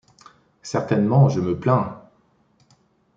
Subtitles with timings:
[0.63, 2.01] Certainement, je me plains!